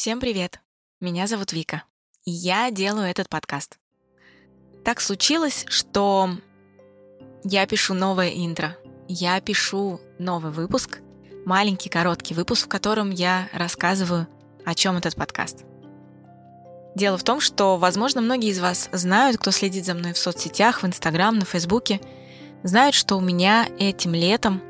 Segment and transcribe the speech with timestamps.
[0.00, 0.60] Всем привет!
[0.98, 1.82] Меня зовут Вика,
[2.24, 3.78] и я делаю этот подкаст.
[4.82, 6.30] Так случилось, что
[7.44, 8.78] я пишу новое интро,
[9.08, 11.00] я пишу новый выпуск,
[11.44, 14.26] маленький короткий выпуск, в котором я рассказываю,
[14.64, 15.66] о чем этот подкаст.
[16.94, 20.82] Дело в том, что, возможно, многие из вас знают, кто следит за мной в соцсетях,
[20.82, 22.00] в Инстаграм, на Фейсбуке,
[22.62, 24.62] знают, что у меня этим летом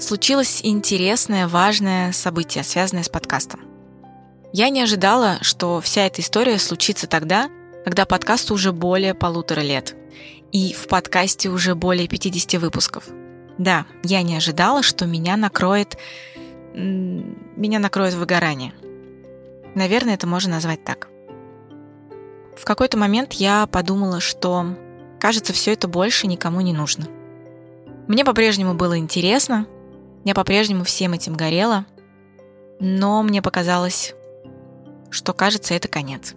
[0.00, 3.60] случилось интересное, важное событие, связанное с подкастом–
[4.54, 7.50] я не ожидала, что вся эта история случится тогда,
[7.84, 9.96] когда подкасту уже более полутора лет.
[10.52, 13.08] И в подкасте уже более 50 выпусков.
[13.58, 15.98] Да, я не ожидала, что меня накроет...
[16.72, 18.72] Меня накроет выгорание.
[19.74, 21.08] Наверное, это можно назвать так.
[22.56, 24.76] В какой-то момент я подумала, что,
[25.18, 27.08] кажется, все это больше никому не нужно.
[28.06, 29.66] Мне по-прежнему было интересно,
[30.24, 31.86] я по-прежнему всем этим горела,
[32.78, 34.14] но мне показалось,
[35.14, 36.34] что, кажется, это конец.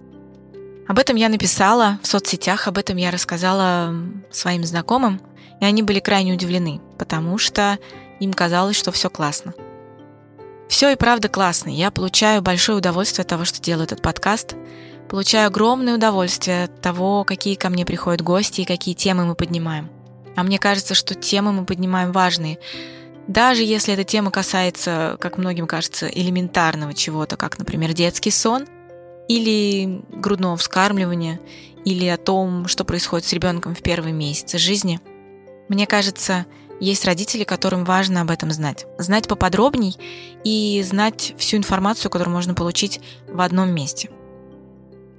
[0.87, 3.93] Об этом я написала в соцсетях, об этом я рассказала
[4.31, 5.19] своим знакомым,
[5.59, 7.77] и они были крайне удивлены, потому что
[8.19, 9.53] им казалось, что все классно.
[10.69, 11.69] Все и правда классно.
[11.69, 14.55] Я получаю большое удовольствие от того, что делаю этот подкаст.
[15.09, 19.89] Получаю огромное удовольствие от того, какие ко мне приходят гости и какие темы мы поднимаем.
[20.35, 22.59] А мне кажется, что темы мы поднимаем важные.
[23.27, 28.67] Даже если эта тема касается, как многим кажется, элементарного чего-то, как, например, детский сон,
[29.27, 31.39] или грудного вскармливания,
[31.85, 34.99] или о том, что происходит с ребенком в первые месяцы жизни,
[35.69, 36.45] мне кажется,
[36.79, 38.85] есть родители, которым важно об этом знать.
[38.97, 39.97] Знать поподробней
[40.43, 44.09] и знать всю информацию, которую можно получить в одном месте.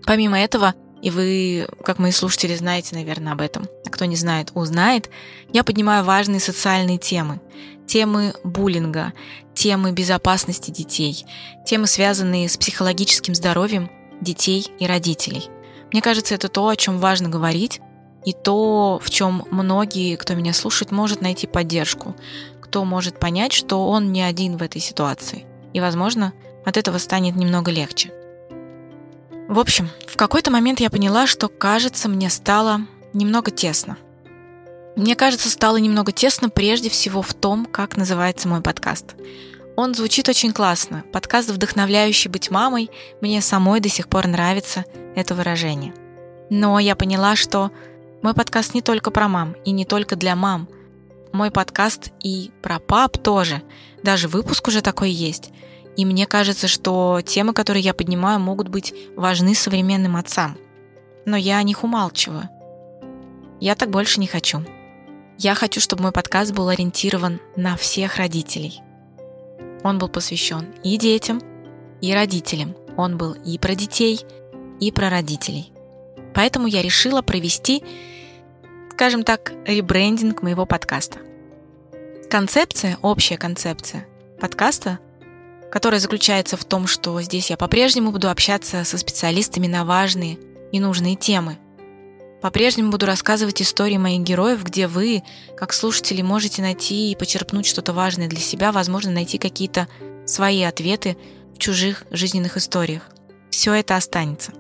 [0.05, 4.53] Помимо этого, и вы, как мои слушатели, знаете, наверное, об этом, а кто не знает,
[4.55, 5.11] узнает,
[5.53, 7.41] я поднимаю важные социальные темы.
[7.87, 9.13] Темы буллинга,
[9.55, 11.25] темы безопасности детей,
[11.67, 13.91] темы, связанные с психологическим здоровьем
[14.21, 15.49] детей и родителей.
[15.93, 17.81] Мне кажется, это то, о чем важно говорить,
[18.25, 22.15] и то, в чем многие, кто меня слушает, может найти поддержку,
[22.61, 25.47] кто может понять, что он не один в этой ситуации.
[25.73, 26.33] И, возможно,
[26.67, 28.13] от этого станет немного легче.
[29.49, 32.83] В общем, в какой-то момент я поняла, что, кажется, мне стало
[33.15, 33.97] немного тесно.
[34.95, 39.15] Мне кажется, стало немного тесно прежде всего в том, как называется мой подкаст.
[39.79, 41.05] Он звучит очень классно.
[41.13, 42.91] Подкаст, вдохновляющий быть мамой,
[43.21, 44.85] мне самой до сих пор нравится
[45.15, 45.95] это выражение.
[46.51, 47.71] Но я поняла, что
[48.21, 50.69] мой подкаст не только про мам и не только для мам.
[51.33, 53.63] Мой подкаст и про пап тоже.
[54.03, 55.51] Даже выпуск уже такой есть–
[55.99, 60.57] и мне кажется, что темы, которые я поднимаю, могут быть важны современным отцам.
[61.27, 62.49] Но я о них умалчиваю.
[63.59, 64.65] Я так больше не хочу.
[65.39, 68.81] Я хочу, чтобы мой подкаст был ориентирован на всех родителей.
[69.85, 71.41] Он был посвящен и детям,
[72.01, 72.75] и родителям.
[72.97, 74.21] Он был и про детей,
[74.81, 75.73] и про родителей.
[76.35, 77.83] Поэтому я решила провести,
[78.93, 81.19] скажем так, ребрендинг моего подкаста.
[82.31, 84.07] Концепция, общая концепция
[84.41, 84.99] подкаста
[85.71, 90.39] которая заключается в том, что здесь я по-прежнему буду общаться со специалистами на важные
[90.73, 91.59] и нужные темы.
[92.41, 95.23] По-прежнему буду рассказывать истории моих героев, где вы,
[95.57, 99.89] как слушатели, можете найти и почерпнуть что-то важное для себя, возможно, найти какие-то
[100.25, 101.17] свои ответы
[101.55, 103.03] в чужих жизненных историях.
[103.51, 104.53] Все это останется.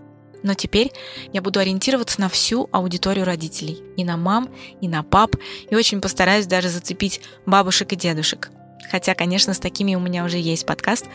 [0.43, 0.93] Но теперь
[1.33, 3.83] я буду ориентироваться на всю аудиторию родителей.
[3.97, 4.50] И на мам,
[4.81, 5.37] и на пап,
[5.71, 8.50] и очень постараюсь даже зацепить бабушек и дедушек.
[8.91, 11.06] Хотя, конечно, с такими у меня уже есть подкаст.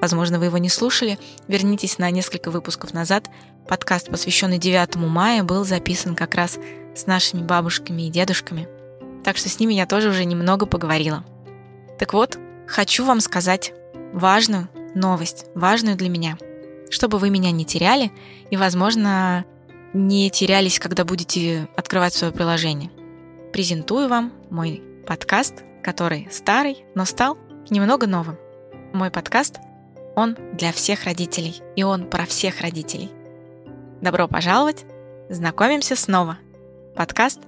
[0.00, 1.18] Возможно, вы его не слушали.
[1.48, 3.28] Вернитесь на несколько выпусков назад.
[3.68, 6.58] Подкаст, посвященный 9 мая, был записан как раз
[6.94, 8.68] с нашими бабушками и дедушками.
[9.24, 11.24] Так что с ними я тоже уже немного поговорила.
[11.98, 13.72] Так вот, хочу вам сказать
[14.12, 16.38] важную новость, важную для меня,
[16.90, 18.10] чтобы вы меня не теряли
[18.50, 19.44] и, возможно,
[19.92, 22.90] не терялись, когда будете открывать свое приложение.
[23.52, 27.38] Презентую вам мой подкаст который старый, но стал
[27.68, 28.38] немного новым.
[28.92, 29.58] Мой подкаст,
[30.16, 33.10] он для всех родителей, и он про всех родителей.
[34.00, 34.84] Добро пожаловать!
[35.28, 36.38] Знакомимся снова.
[36.96, 37.40] Подкаст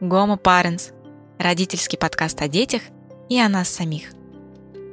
[0.00, 0.92] Гомо Parents,
[1.38, 2.82] родительский подкаст о детях
[3.28, 4.12] и о нас самих.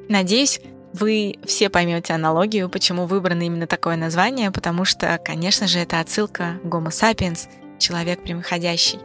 [0.09, 0.59] Надеюсь,
[0.93, 6.59] вы все поймете аналогию, почему выбрано именно такое название, потому что, конечно же, это отсылка
[6.63, 7.47] Homo sapiens,
[7.79, 8.99] человек прямоходящий.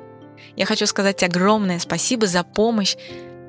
[0.57, 2.97] Я хочу сказать огромное спасибо за помощь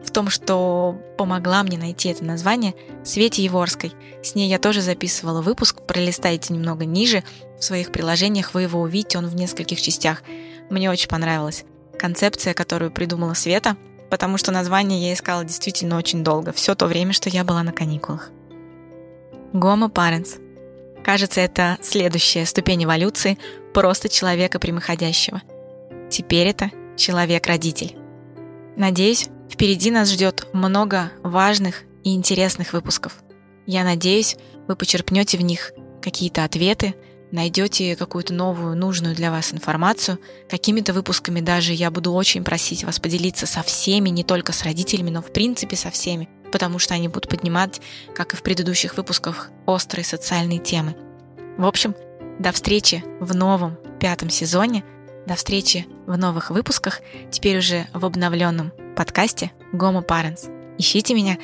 [0.04, 2.74] в том, что помогла мне найти это название
[3.04, 3.94] Свете Еворской.
[4.24, 7.24] С ней я тоже записывала выпуск, пролистайте немного ниже,
[7.60, 10.24] в своих приложениях вы его увидите, он в нескольких частях.
[10.70, 11.66] Мне очень понравилась
[11.98, 13.76] концепция, которую придумала Света,
[14.10, 17.74] потому что название я искала действительно очень долго, все то время, что я была на
[17.74, 18.30] каникулах.
[19.54, 20.42] Гомо Parents.
[21.04, 23.38] Кажется, это следующая ступень эволюции
[23.74, 25.42] просто человека прямоходящего.
[26.10, 27.96] Теперь это человек-родитель.
[28.76, 33.16] Надеюсь, впереди нас ждет много важных и интересных выпусков.
[33.66, 36.96] Я надеюсь, вы почерпнете в них какие-то ответы,
[37.32, 40.20] найдете какую-то новую, нужную для вас информацию.
[40.50, 45.10] Какими-то выпусками даже я буду очень просить вас поделиться со всеми, не только с родителями,
[45.10, 47.82] но в принципе со всеми, потому что они будут поднимать,
[48.16, 50.96] как и в предыдущих выпусках, острые социальные темы.
[51.58, 51.96] В общем,
[52.40, 54.84] до встречи в новом пятом сезоне,
[55.28, 60.50] до встречи в новых выпусках, теперь уже в обновленном подкасте Gomo Parents.
[60.78, 61.38] Ищите меня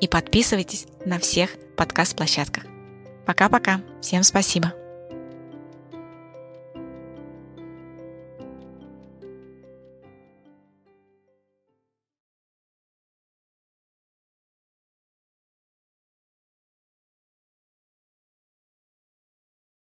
[0.00, 2.64] и подписывайтесь на всех подкаст-площадках.
[3.24, 3.80] Пока-пока.
[4.00, 4.72] Всем спасибо.